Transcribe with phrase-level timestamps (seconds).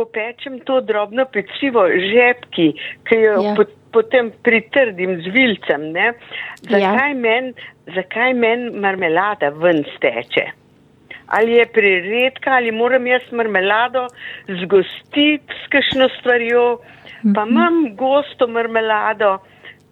[0.00, 2.72] ko pečem to drobno pecivo, žepki,
[3.04, 3.54] ki jo Ja.
[3.58, 6.12] pot, potem pritrdim z vilcem, ne,
[6.70, 7.52] zakaj meni
[7.94, 10.46] zakaj men marmelada ven steče?
[11.30, 14.06] Ali je preredka, ali moram jaz marmelado
[14.62, 16.64] zgostiti s kakšno stvarjo,
[17.34, 19.36] pa imam gosto marmelado,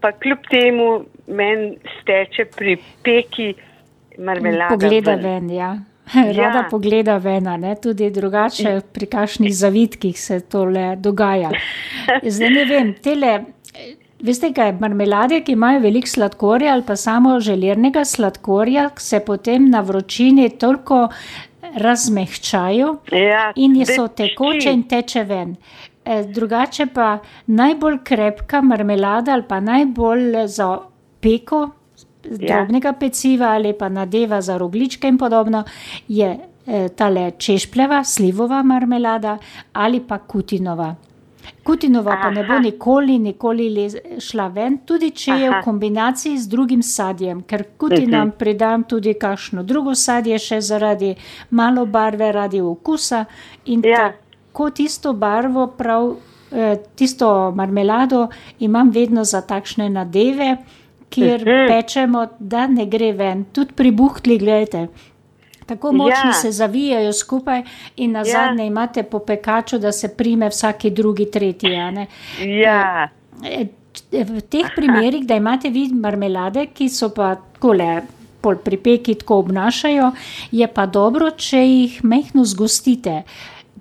[0.00, 0.88] pa kljub temu
[1.26, 3.54] meni steče pri peki
[4.18, 4.74] marmelada.
[4.74, 5.24] Pogleda ven.
[5.24, 5.72] ven, ja.
[6.36, 6.66] Rada Ja.
[6.70, 7.46] pogleda ven,
[7.82, 11.50] tudi drugače pri kakšnih zavitkih se tole dogaja.
[12.34, 13.44] Zdaj ne vem, tele,
[14.22, 19.80] veste kaj, marmelade, ki imajo veliko sladkorja ali pa samo želernega sladkorja, se potem na
[19.80, 21.08] vročini toliko
[21.74, 25.56] razmehčajo Ja, in so tekoče in teče ven.
[26.04, 30.78] Eh, Drugače pa najbolj krepka marmelada ali pa najbolj za
[31.20, 31.70] peko
[32.24, 32.38] Ja.
[32.56, 35.64] drobnega peciva ali pa nadeva za rogličke in podobno
[36.08, 39.38] je eh, tale češpljeva, slivova marmelada
[39.72, 40.94] ali pa kutinova.
[41.64, 42.58] Kutinova pa ne bo Aha.
[42.60, 45.62] nikoli, nikoli lez, šla ven, tudi če je v Aha.
[45.62, 48.36] kombinaciji z drugim sadjem, ker kutinam Mhm.
[48.38, 51.14] pridam tudi kakšno drugo sadje, še zaradi
[51.50, 53.24] malo barve, radi okusa
[53.64, 54.12] in Ja.
[54.46, 56.14] tako tisto barvo, prav
[56.52, 58.28] eh, tisto marmelado
[58.60, 60.56] imam vedno za takšne nadeve,
[61.12, 61.66] kjer Mhm.
[61.68, 63.44] pečemo, da ne gre ven.
[63.46, 64.86] Tudi pri buhtli, gledajte.
[65.66, 66.32] Tako močni Ja.
[66.34, 67.62] se zavijajo skupaj,
[67.96, 68.24] in na Ja.
[68.26, 71.70] zadnje imate po pekaču, da se prime vsaki drugi, tretji.
[72.40, 73.08] Ja,
[73.44, 73.66] E,
[74.24, 78.02] V teh primerih, da imate vi marmelade, ki so pa takole.
[78.40, 80.10] Pol pri peki tako obnašajo,
[80.52, 83.22] je pa dobro, če jih mehko zgostite.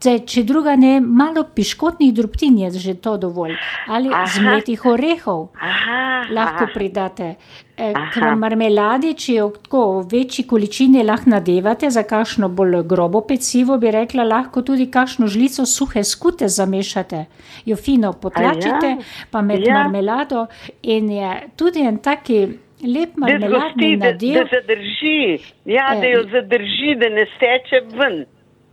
[0.00, 3.52] Zdaj, če druga ne, malo piškotnih drobtin je že to dovolj.
[3.86, 4.24] Ali Aha.
[4.26, 6.72] zmletih orehov aha, lahko aha.
[6.74, 7.34] pridate.
[7.76, 7.90] E.
[8.14, 13.20] Ker v marmeladi, če jo tako v večji količini lahko nadevate za kakšno bolj grobo
[13.20, 17.26] pecivo, bi rekla, lahko tudi kakšno žlico suhe skute zamešate,
[17.66, 18.98] jo fino potlačite, ja?
[19.30, 19.74] pa med Ja.
[19.74, 20.46] marmelado
[20.82, 22.40] in je tudi en taki
[22.82, 26.00] lep Da marmeladni zgosti, da, da zadrži, ja, Eh.
[26.00, 28.24] da jo zadrži, da ne steče ven.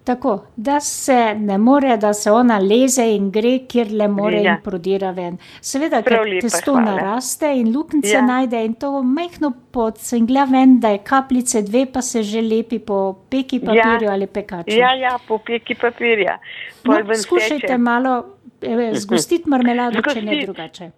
[0.07, 4.53] Tako, da se ne more, da se ona leze in gre, kjer le more Ja.
[4.53, 5.37] in prodira ven.
[5.61, 6.91] Seveda, Prav ker lepa, testo hvala.
[6.91, 8.21] naraste in luknjice Ja.
[8.21, 12.99] najde in to mehko podcenglja ven, da je kapljice dve, pa se že lepi po
[13.29, 14.71] peki papirju ali pekaču.
[14.71, 16.37] Ja, ja, po peki papirja.
[16.83, 17.77] Pol no, skušajte steče.
[17.77, 18.23] malo
[18.61, 20.91] eh, zgostiti marmelado, če ne drugače.